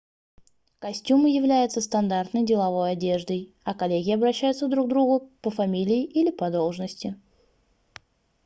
костюмы 0.79 1.29
являются 1.29 1.79
стандартной 1.79 2.43
деловой 2.43 2.93
одеждой 2.93 3.53
а 3.63 3.75
коллеги 3.75 4.09
обращаются 4.09 4.67
друг 4.67 4.87
к 4.87 4.89
другу 4.89 5.29
по 5.43 5.51
фамилии 5.51 6.03
или 6.03 6.31
по 6.31 6.49
должности 6.49 7.21